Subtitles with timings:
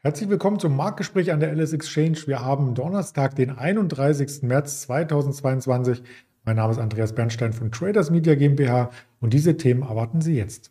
[0.00, 2.18] Herzlich willkommen zum Marktgespräch an der LS Exchange.
[2.26, 4.44] Wir haben Donnerstag, den 31.
[4.44, 6.04] März 2022.
[6.44, 10.70] Mein Name ist Andreas Bernstein von Traders Media GmbH und diese Themen erwarten Sie jetzt.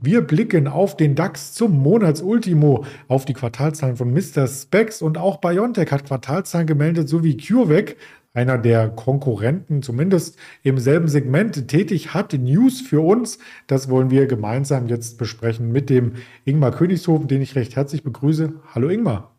[0.00, 4.46] Wir blicken auf den DAX zum Monatsultimo, auf die Quartalzahlen von Mr.
[4.46, 7.96] Specs und auch BioNTech hat Quartalzahlen gemeldet, sowie CureVac,
[8.32, 13.38] einer der Konkurrenten, zumindest im selben Segment tätig, hat News für uns.
[13.66, 16.14] Das wollen wir gemeinsam jetzt besprechen mit dem
[16.44, 18.52] Ingmar Königshofen, den ich recht herzlich begrüße.
[18.74, 19.34] Hallo Ingmar.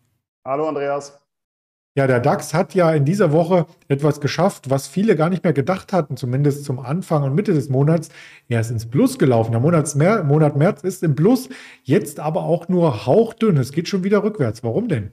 [0.45, 1.21] Hallo Andreas.
[1.93, 5.51] Ja, der DAX hat ja in dieser Woche etwas geschafft, was viele gar nicht mehr
[5.51, 8.07] gedacht hatten, zumindest zum Anfang und Mitte des Monats.
[8.47, 9.51] Er ist ins Plus gelaufen.
[9.51, 11.49] Der Monat, Monat März ist im Plus,
[11.83, 13.57] jetzt aber auch nur hauchdünn.
[13.57, 14.63] Es geht schon wieder rückwärts.
[14.63, 15.11] Warum denn?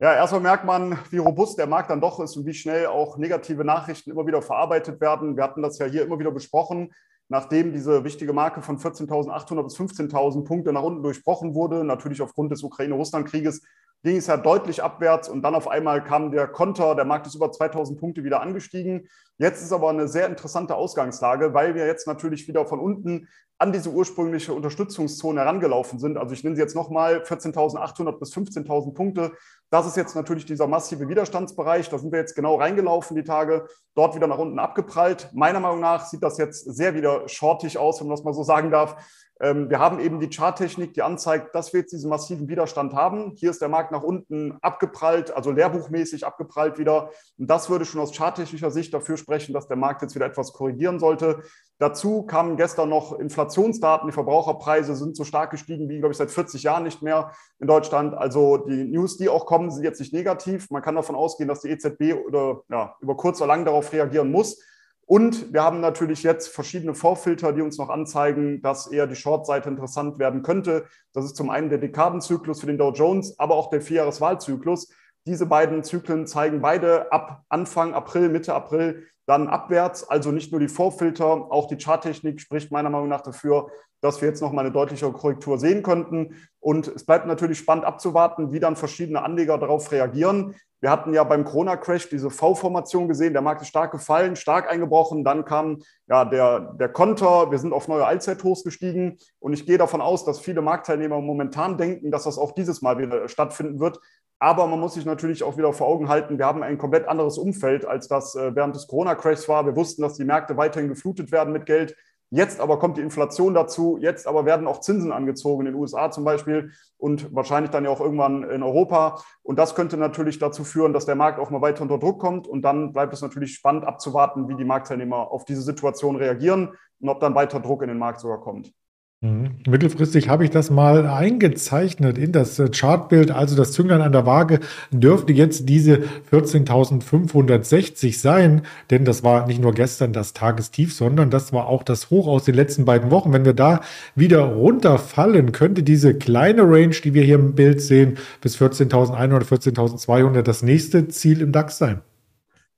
[0.00, 3.18] Ja, erstmal merkt man, wie robust der Markt dann doch ist und wie schnell auch
[3.18, 5.36] negative Nachrichten immer wieder verarbeitet werden.
[5.36, 6.92] Wir hatten das ja hier immer wieder besprochen.
[7.28, 12.50] Nachdem diese wichtige Marke von 14.800 bis 15.000 Punkte nach unten durchbrochen wurde, natürlich aufgrund
[12.52, 13.62] des Ukraine-Russland-Krieges,
[14.02, 17.34] ging es ja deutlich abwärts und dann auf einmal kam der Konter, der Markt ist
[17.34, 19.08] über 2000 Punkte wieder angestiegen.
[19.38, 23.28] Jetzt ist aber eine sehr interessante Ausgangslage, weil wir jetzt natürlich wieder von unten
[23.60, 26.16] an diese ursprüngliche Unterstützungszone herangelaufen sind.
[26.16, 29.32] Also ich nenne sie jetzt nochmal 14.800 bis 15.000 Punkte.
[29.70, 31.88] Das ist jetzt natürlich dieser massive Widerstandsbereich.
[31.88, 35.30] Da sind wir jetzt genau reingelaufen die Tage, dort wieder nach unten abgeprallt.
[35.34, 38.44] Meiner Meinung nach sieht das jetzt sehr wieder shortig aus, wenn man das mal so
[38.44, 38.96] sagen darf.
[39.40, 43.32] Ähm, wir haben eben die Charttechnik, die anzeigt, dass wir jetzt diesen massiven Widerstand haben.
[43.36, 47.10] Hier ist der Markt nach unten abgeprallt, also lehrbuchmäßig abgeprallt wieder.
[47.38, 50.52] Und das würde schon aus charttechnischer Sicht dafür sprechen, dass der Markt jetzt wieder etwas
[50.52, 51.42] korrigieren sollte.
[51.78, 54.08] Dazu kamen gestern noch Inflationsdaten.
[54.08, 57.68] Die Verbraucherpreise sind so stark gestiegen wie, glaube ich, seit 40 Jahren nicht mehr in
[57.68, 58.14] Deutschland.
[58.14, 60.70] Also die News, die auch kommen, sind jetzt nicht negativ.
[60.70, 64.32] Man kann davon ausgehen, dass die EZB oder, ja, über kurz oder lang darauf reagieren
[64.32, 64.60] muss.
[65.08, 69.70] Und wir haben natürlich jetzt verschiedene Vorfilter, die uns noch anzeigen, dass eher die Short-Seite
[69.70, 70.84] interessant werden könnte.
[71.14, 74.92] Das ist zum einen der Dekadenzyklus für den Dow Jones, aber auch der Vierjahreswahlzyklus.
[75.26, 80.08] Diese beiden Zyklen zeigen beide ab Anfang April, Mitte April dann abwärts.
[80.08, 83.68] Also nicht nur die Vorfilter, auch die Charttechnik spricht meiner Meinung nach dafür,
[84.00, 86.36] dass wir jetzt nochmal eine deutlichere Korrektur sehen könnten.
[86.60, 90.54] Und es bleibt natürlich spannend abzuwarten, wie dann verschiedene Anleger darauf reagieren.
[90.80, 93.32] Wir hatten ja beim Corona-Crash diese V-Formation gesehen.
[93.32, 95.24] Der Markt ist stark gefallen, stark eingebrochen.
[95.24, 97.50] Dann kam ja der, der Konter.
[97.50, 99.18] Wir sind auf neue Allzeithochs gestiegen.
[99.40, 102.98] Und ich gehe davon aus, dass viele Marktteilnehmer momentan denken, dass das auch dieses Mal
[102.98, 103.98] wieder stattfinden wird.
[104.40, 107.38] Aber man muss sich natürlich auch wieder vor Augen halten, wir haben ein komplett anderes
[107.38, 109.66] Umfeld, als das äh, während des Corona-Crashs war.
[109.66, 111.96] Wir wussten, dass die Märkte weiterhin geflutet werden mit Geld.
[112.30, 116.10] Jetzt aber kommt die Inflation dazu, jetzt aber werden auch Zinsen angezogen in den USA
[116.10, 119.22] zum Beispiel und wahrscheinlich dann ja auch irgendwann in Europa.
[119.42, 122.46] Und das könnte natürlich dazu führen, dass der Markt auch mal weiter unter Druck kommt.
[122.46, 127.08] Und dann bleibt es natürlich spannend abzuwarten, wie die Marktteilnehmer auf diese Situation reagieren und
[127.08, 128.74] ob dann weiter Druck in den Markt sogar kommt.
[129.20, 129.56] Mhm.
[129.66, 133.32] Mittelfristig habe ich das mal eingezeichnet in das äh, Chartbild.
[133.32, 134.60] Also das Zünglein an der Waage
[134.92, 141.52] dürfte jetzt diese 14.560 sein, denn das war nicht nur gestern das Tagestief, sondern das
[141.52, 143.32] war auch das Hoch aus den letzten beiden Wochen.
[143.32, 143.80] Wenn wir da
[144.14, 150.42] wieder runterfallen, könnte diese kleine Range, die wir hier im Bild sehen, bis 14.100, 14.200
[150.42, 152.02] das nächste Ziel im DAX sein.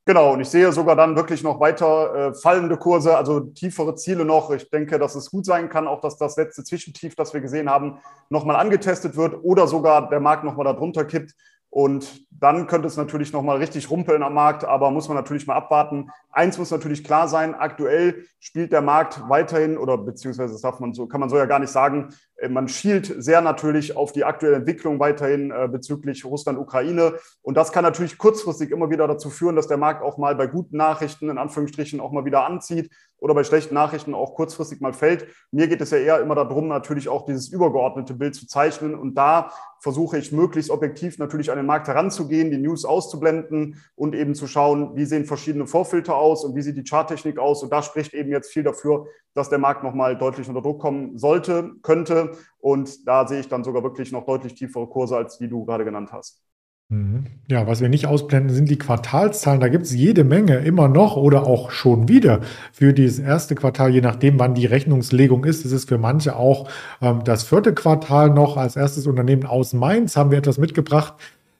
[0.06, 4.24] Genau, und ich sehe sogar dann wirklich noch weiter äh, fallende Kurse, also tiefere Ziele
[4.24, 4.50] noch.
[4.50, 7.68] Ich denke, dass es gut sein kann, auch dass das letzte Zwischentief, das wir gesehen
[7.68, 7.98] haben,
[8.30, 11.34] nochmal angetestet wird oder sogar der Markt nochmal darunter kippt.
[11.72, 15.54] Und dann könnte es natürlich nochmal richtig rumpeln am Markt, aber muss man natürlich mal
[15.54, 16.10] abwarten.
[16.32, 20.94] Eins muss natürlich klar sein, aktuell spielt der Markt weiterhin, oder beziehungsweise das darf man
[20.94, 22.08] so, kann man so ja gar nicht sagen,
[22.48, 27.14] man schielt sehr natürlich auf die aktuelle Entwicklung weiterhin äh, bezüglich Russland-Ukraine.
[27.42, 30.46] Und das kann natürlich kurzfristig immer wieder dazu führen, dass der Markt auch mal bei
[30.46, 32.90] guten Nachrichten in Anführungsstrichen auch mal wieder anzieht
[33.20, 35.26] oder bei schlechten Nachrichten auch kurzfristig mal fällt.
[35.50, 38.94] Mir geht es ja eher immer darum, natürlich auch dieses übergeordnete Bild zu zeichnen.
[38.94, 44.14] Und da versuche ich möglichst objektiv natürlich an den Markt heranzugehen, die News auszublenden und
[44.14, 47.62] eben zu schauen, wie sehen verschiedene Vorfilter aus und wie sieht die Charttechnik aus.
[47.62, 51.16] Und da spricht eben jetzt viel dafür, dass der Markt nochmal deutlich unter Druck kommen
[51.18, 52.29] sollte, könnte.
[52.58, 55.84] Und da sehe ich dann sogar wirklich noch deutlich tiefere Kurse, als die du gerade
[55.84, 56.42] genannt hast.
[56.90, 57.26] Mhm.
[57.48, 59.60] Ja, was wir nicht ausblenden, sind die Quartalszahlen.
[59.60, 62.40] Da gibt es jede Menge immer noch oder auch schon wieder
[62.72, 65.64] für dieses erste Quartal, je nachdem, wann die Rechnungslegung ist.
[65.64, 66.68] Es ist für manche auch
[67.00, 68.56] ähm, das vierte Quartal noch.
[68.56, 71.14] Als erstes Unternehmen aus Mainz haben wir etwas mitgebracht.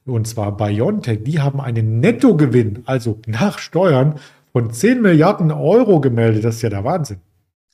[0.05, 1.23] Und zwar Biontech.
[1.23, 4.17] Die haben einen Nettogewinn, also nach Steuern,
[4.53, 6.45] von 10 Milliarden Euro gemeldet.
[6.45, 7.19] Das ist ja der Wahnsinn.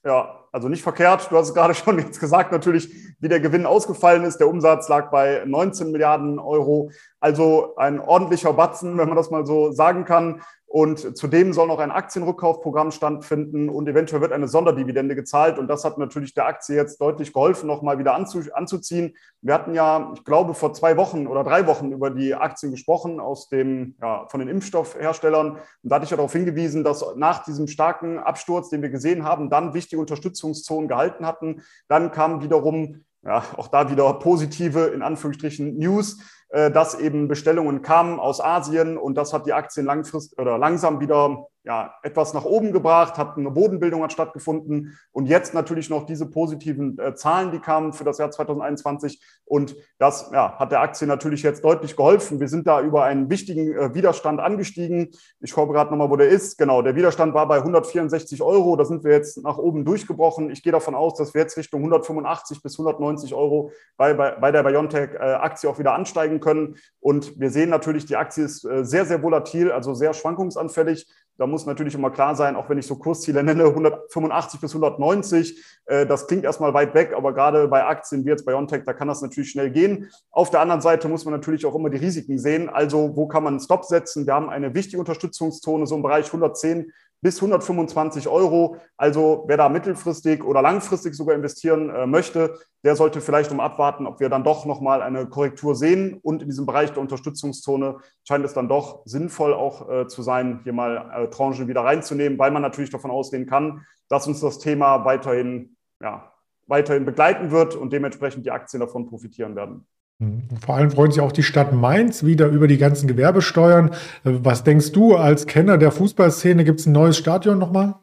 [0.07, 1.33] Ja, also nicht verkehrt.
[1.33, 4.39] Du hast es gerade schon jetzt gesagt, natürlich, wie der Gewinn ausgefallen ist.
[4.39, 6.93] Der Umsatz lag bei 19 Milliarden Euro.
[7.19, 10.43] Also ein ordentlicher Batzen, wenn man das mal so sagen kann.
[10.77, 15.59] Und zudem soll noch ein Aktienrückkaufprogramm stattfinden und eventuell wird eine Sonderdividende gezahlt.
[15.59, 19.17] Und das hat natürlich der Aktie jetzt deutlich geholfen, nochmal wieder anzu, anzuziehen.
[19.41, 23.21] Wir hatten ja, ich glaube, vor zwei Wochen oder drei Wochen über die Aktien gesprochen
[23.21, 25.53] aus dem, ja, von den Impfstoffherstellern.
[25.53, 29.25] Und da hatte ich ja darauf hingewiesen, dass nach diesem starken Absturz, den wir gesehen
[29.25, 31.63] haben, dann wichtige Unterstützungszonen gehalten hatten.
[31.89, 36.19] Dann kam wiederum ja, auch da wieder positive, in Anführungsstrichen, News.
[36.51, 41.01] Äh, dass eben Bestellungen kamen aus Asien und das hat die Aktien langfristig oder langsam
[41.01, 46.07] wieder ja, etwas nach oben gebracht, hat eine Bodenbildung hat stattgefunden und jetzt natürlich noch
[46.07, 50.81] diese positiven äh, Zahlen, die kamen für das Jahr 2021 und das ja, hat der
[50.81, 52.39] Aktie natürlich jetzt deutlich geholfen.
[52.39, 55.11] Wir sind da über einen wichtigen äh, Widerstand angestiegen.
[55.41, 56.57] Ich schaue gerade nochmal, wo der ist.
[56.57, 58.77] Genau, der Widerstand war bei 164 Euro.
[58.77, 60.51] Da sind wir jetzt nach oben durchgebrochen.
[60.51, 64.53] Ich gehe davon aus, dass wir jetzt Richtung 185 bis 190 Euro bei, bei, bei
[64.53, 66.77] der BioNTech-Aktie äh, auch wieder ansteigen können.
[67.01, 71.09] Und wir sehen natürlich, die Aktie ist äh, sehr, sehr volatil, also sehr schwankungsanfällig.
[71.39, 75.63] Da muss natürlich immer klar sein, auch wenn ich so Kursziele nenne, 185 bis 190,
[75.87, 78.95] äh, das klingt erstmal weit weg, aber gerade bei Aktien wie jetzt bei OnTech, da
[78.95, 80.11] kann das natürlich schnell gehen.
[80.31, 82.71] Auf der anderen Seite muss man natürlich auch immer die Risiken sehen.
[82.71, 84.27] Also wo kann man einen Stop setzen?
[84.27, 86.91] Wir haben eine wichtige Unterstützungszone, so im Bereich 110
[87.21, 88.77] bis 125 Euro.
[88.97, 94.07] Also wer da mittelfristig oder langfristig sogar investieren äh, möchte, der sollte vielleicht um abwarten,
[94.07, 96.19] ob wir dann doch nochmal eine Korrektur sehen.
[96.23, 97.97] Und in diesem Bereich der Unterstützungszone
[98.27, 102.39] scheint es dann doch sinnvoll auch äh, zu sein, hier mal äh, Tranchen wieder reinzunehmen,
[102.39, 106.33] weil man natürlich davon ausgehen kann, dass uns das Thema weiterhin, ja,
[106.67, 109.87] weiterhin begleiten wird und dementsprechend die Aktien davon profitieren werden.
[110.19, 110.49] Mhm.
[110.65, 113.91] Vor allem freuen sich auch die Stadt Mainz wieder über die ganzen Gewerbesteuern.
[114.25, 116.65] Äh, was denkst du als Kenner der Fußballszene?
[116.65, 117.97] Gibt es ein neues Stadion nochmal?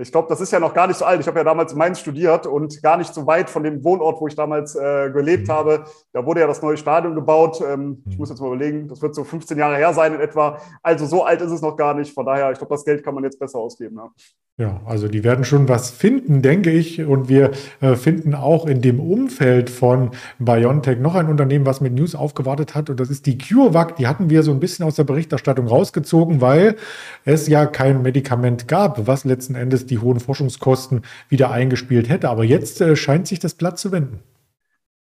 [0.00, 1.20] Ich glaube, das ist ja noch gar nicht so alt.
[1.20, 4.20] Ich habe ja damals in Mainz studiert und gar nicht so weit von dem Wohnort,
[4.20, 5.52] wo ich damals äh, gelebt mhm.
[5.52, 5.84] habe.
[6.12, 7.60] Da wurde ja das neue Stadion gebaut.
[7.60, 8.18] Ähm, ich mhm.
[8.18, 10.60] muss jetzt mal überlegen, das wird so 15 Jahre her sein in etwa.
[10.82, 12.12] Also so alt ist es noch gar nicht.
[12.12, 13.96] Von daher, ich glaube, das Geld kann man jetzt besser ausgeben.
[13.96, 14.10] Ja.
[14.60, 17.00] Ja, also die werden schon was finden, denke ich.
[17.04, 20.10] Und wir äh, finden auch in dem Umfeld von
[20.40, 22.90] BioNTech noch ein Unternehmen, was mit News aufgewartet hat.
[22.90, 23.94] Und das ist die CureVac.
[23.94, 26.74] Die hatten wir so ein bisschen aus der Berichterstattung rausgezogen, weil
[27.24, 32.28] es ja kein Medikament gab, was letzten Endes die hohen Forschungskosten wieder eingespielt hätte.
[32.28, 34.22] Aber jetzt äh, scheint sich das Blatt zu wenden.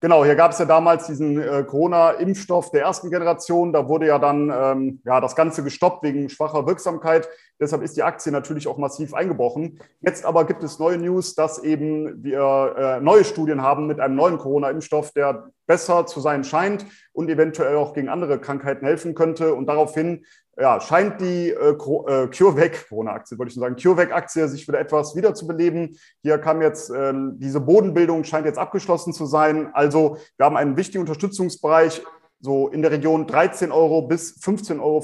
[0.00, 3.72] Genau, hier gab es ja damals diesen äh, Corona-Impfstoff der ersten Generation.
[3.72, 7.26] Da wurde ja dann ähm, ja, das Ganze gestoppt wegen schwacher Wirksamkeit.
[7.58, 9.80] Deshalb ist die Aktie natürlich auch massiv eingebrochen.
[10.02, 14.16] Jetzt aber gibt es neue News, dass eben wir äh, neue Studien haben mit einem
[14.16, 19.54] neuen Corona-Impfstoff, der besser zu sein scheint und eventuell auch gegen andere Krankheiten helfen könnte.
[19.54, 20.26] Und daraufhin
[20.58, 25.14] ja, scheint die äh, äh, CureVac, Corona-Aktie, wollte ich schon sagen, CureVac-Aktie sich wieder etwas
[25.14, 25.98] wiederzubeleben.
[26.22, 29.70] Hier kam jetzt, äh, diese Bodenbildung scheint jetzt abgeschlossen zu sein.
[29.74, 32.02] Also wir haben einen wichtigen Unterstützungsbereich,
[32.40, 35.00] so in der Region 13 Euro bis 15,50 Euro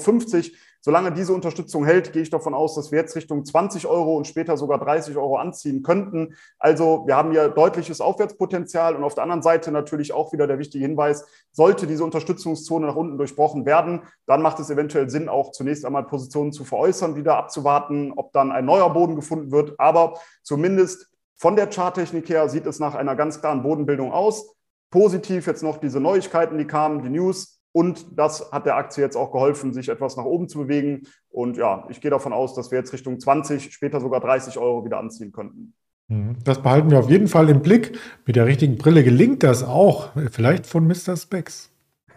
[0.85, 4.27] Solange diese Unterstützung hält, gehe ich davon aus, dass wir jetzt Richtung 20 Euro und
[4.27, 6.35] später sogar 30 Euro anziehen könnten.
[6.59, 10.59] Also wir haben hier deutliches Aufwärtspotenzial und auf der anderen Seite natürlich auch wieder der
[10.59, 15.51] wichtige Hinweis, sollte diese Unterstützungszone nach unten durchbrochen werden, dann macht es eventuell Sinn, auch
[15.51, 19.79] zunächst einmal Positionen zu veräußern, wieder abzuwarten, ob dann ein neuer Boden gefunden wird.
[19.79, 24.53] Aber zumindest von der Charttechnik her sieht es nach einer ganz klaren Bodenbildung aus.
[24.91, 27.52] Positiv jetzt noch diese Neuigkeiten, die kamen, die News.
[27.73, 31.07] Und das hat der Aktie jetzt auch geholfen, sich etwas nach oben zu bewegen.
[31.29, 34.85] Und ja, ich gehe davon aus, dass wir jetzt Richtung 20, später sogar 30 Euro
[34.85, 35.73] wieder anziehen könnten.
[36.07, 36.37] Mhm.
[36.45, 37.97] Das behalten wir auf jeden Fall im Blick.
[38.25, 40.11] Mit der richtigen Brille gelingt das auch.
[40.31, 41.17] Vielleicht von Mr.
[41.17, 41.72] Specs.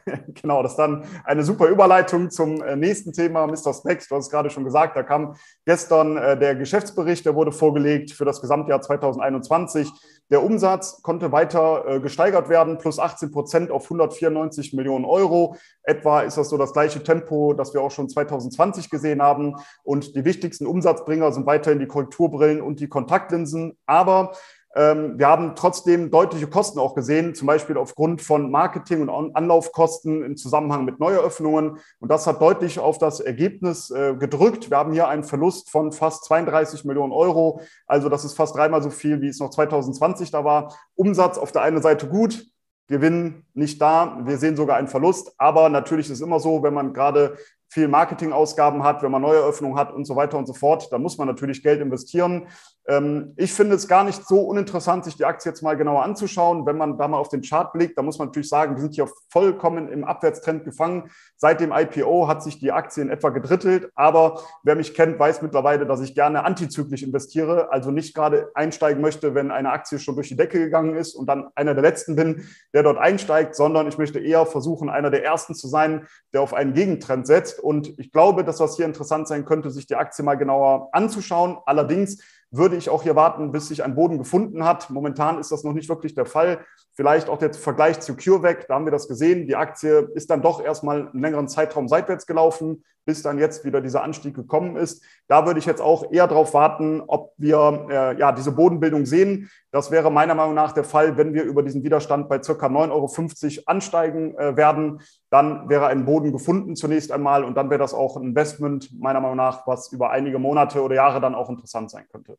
[0.41, 3.75] genau, das ist dann eine super Überleitung zum äh, nächsten Thema, Mr.
[3.75, 4.09] Specs.
[4.09, 5.35] Du hast es gerade schon gesagt, da kam
[5.65, 9.91] gestern äh, der Geschäftsbericht, der wurde vorgelegt für das Gesamtjahr 2021.
[10.31, 15.57] Der Umsatz konnte weiter äh, gesteigert werden, plus 18 Prozent auf 194 Millionen Euro.
[15.83, 19.57] Etwa ist das so das gleiche Tempo, das wir auch schon 2020 gesehen haben.
[19.83, 23.77] Und die wichtigsten Umsatzbringer sind weiterhin die Korrekturbrillen und die Kontaktlinsen.
[23.87, 24.33] Aber
[24.77, 30.37] wir haben trotzdem deutliche Kosten auch gesehen, zum Beispiel aufgrund von Marketing- und Anlaufkosten im
[30.37, 31.79] Zusammenhang mit Neueröffnungen.
[31.99, 34.69] Und das hat deutlich auf das Ergebnis äh, gedrückt.
[34.69, 37.63] Wir haben hier einen Verlust von fast 32 Millionen Euro.
[37.87, 40.77] Also das ist fast dreimal so viel, wie es noch 2020 da war.
[40.95, 42.45] Umsatz auf der einen Seite gut,
[42.87, 44.21] Gewinn nicht da.
[44.25, 45.33] Wir sehen sogar einen Verlust.
[45.39, 47.37] Aber natürlich ist es immer so, wenn man gerade
[47.69, 50.89] viel Marketingausgaben hat, wenn man Neueröffnungen hat und so weiter und so fort.
[50.93, 52.47] Da muss man natürlich Geld investieren.
[52.89, 56.65] Ähm, ich finde es gar nicht so uninteressant, sich die Aktie jetzt mal genauer anzuschauen.
[56.65, 58.95] Wenn man da mal auf den Chart blickt, da muss man natürlich sagen, wir sind
[58.95, 61.11] hier vollkommen im Abwärtstrend gefangen.
[61.37, 63.91] Seit dem IPO hat sich die Aktie in etwa gedrittelt.
[63.95, 67.73] Aber wer mich kennt, weiß mittlerweile, dass ich gerne antizyklisch investiere.
[67.73, 71.27] Also nicht gerade einsteigen möchte, wenn eine Aktie schon durch die Decke gegangen ist und
[71.27, 75.25] dann einer der letzten bin, der dort einsteigt, sondern ich möchte eher versuchen, einer der
[75.25, 77.61] ersten zu sein, der auf einen Gegentrend setzt.
[77.61, 81.59] Und ich glaube, dass was hier interessant sein könnte, sich die Aktie mal genauer anzuschauen.
[81.67, 84.91] Allerdings würde ich auch hier warten, bis sich ein Boden gefunden hat.
[84.91, 86.61] Momentan ist das noch nicht wirklich der Fall.
[86.93, 89.47] Vielleicht auch der Vergleich zu CureVac, da haben wir das gesehen.
[89.47, 93.81] Die Aktie ist dann doch erstmal einen längeren Zeitraum seitwärts gelaufen, bis dann jetzt wieder
[93.81, 95.03] dieser Anstieg gekommen ist.
[95.29, 99.49] Da würde ich jetzt auch eher darauf warten, ob wir äh, ja diese Bodenbildung sehen.
[99.71, 103.59] Das wäre meiner Meinung nach der Fall, wenn wir über diesen Widerstand bei circa 9,50
[103.59, 105.01] Euro ansteigen äh, werden.
[105.31, 109.21] Dann wäre ein Boden gefunden zunächst einmal und dann wäre das auch ein Investment meiner
[109.21, 112.37] Meinung nach, was über einige Monate oder Jahre dann auch interessant sein könnte.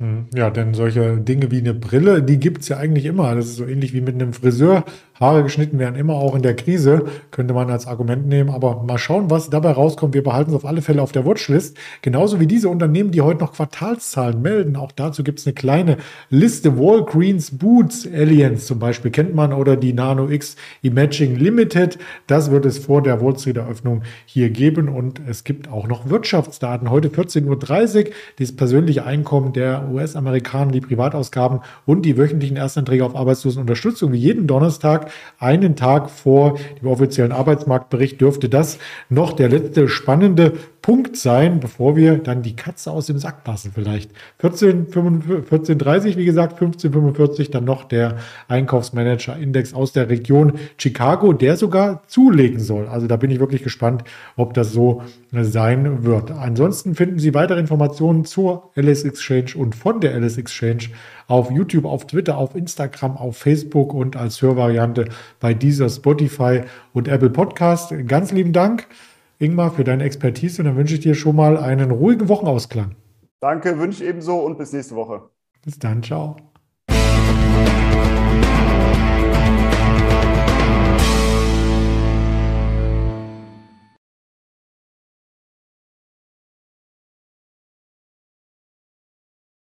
[0.00, 3.34] Hm, ja, denn solche Dinge wie eine Brille, die gibt es ja eigentlich immer.
[3.34, 4.84] Das ist so ähnlich wie mit einem Friseur.
[5.20, 8.48] Haare geschnitten werden immer auch in der Krise, könnte man als Argument nehmen.
[8.48, 10.14] Aber mal schauen, was dabei rauskommt.
[10.14, 11.76] Wir behalten es auf alle Fälle auf der Watchlist.
[12.00, 14.76] Genauso wie diese Unternehmen, die heute noch Quartalszahlen melden.
[14.76, 15.98] Auch dazu gibt es eine kleine
[16.30, 16.78] Liste.
[16.78, 21.98] Walgreens Boots Alliance zum Beispiel kennt man oder die Nano X Imaging Limited.
[22.26, 24.88] Das wird es vor der Wall Street Eröffnung hier geben.
[24.88, 26.88] Und es gibt auch noch Wirtschaftsdaten.
[26.88, 28.12] Heute 14.30 Uhr.
[28.38, 34.46] Das persönliche Einkommen der US-Amerikaner, die Privatausgaben und die wöchentlichen Erstanträge auf Arbeitslosenunterstützung wie jeden
[34.46, 38.78] Donnerstag, einen Tag vor dem offiziellen Arbeitsmarktbericht, dürfte das
[39.08, 43.72] noch der letzte spannende Punkt sein, bevor wir dann die Katze aus dem Sack passen
[43.74, 44.10] vielleicht.
[44.42, 48.16] 14.30 14, wie gesagt, 15.45 dann noch der
[48.48, 52.88] Einkaufsmanager-Index aus der Region Chicago, der sogar zulegen soll.
[52.88, 54.04] Also da bin ich wirklich gespannt,
[54.36, 56.30] ob das so sein wird.
[56.30, 60.84] Ansonsten finden Sie weitere Informationen zur LS Exchange und von der LS Exchange
[61.28, 65.08] auf YouTube, auf Twitter, auf Instagram, auf Facebook und als Hörvariante
[65.38, 67.94] bei dieser Spotify und Apple Podcast.
[68.06, 68.86] Ganz lieben Dank.
[69.40, 72.94] Ingmar, für deine Expertise und dann wünsche ich dir schon mal einen ruhigen Wochenausklang.
[73.40, 75.28] Danke, wünsche ebenso und bis nächste Woche.
[75.62, 76.36] Bis dann, ciao.